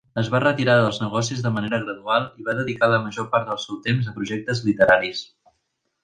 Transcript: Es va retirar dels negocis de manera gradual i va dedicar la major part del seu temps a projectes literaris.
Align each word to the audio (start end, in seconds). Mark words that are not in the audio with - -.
Es 0.19 0.29
va 0.33 0.39
retirar 0.43 0.75
dels 0.77 0.99
negocis 1.01 1.41
de 1.47 1.51
manera 1.57 1.79
gradual 1.83 2.25
i 2.43 2.47
va 2.49 2.55
dedicar 2.61 2.89
la 2.93 2.99
major 3.03 3.27
part 3.35 3.51
del 3.51 3.61
seu 3.65 3.77
temps 3.89 4.09
a 4.09 4.15
projectes 4.19 4.63
literaris. 4.71 5.21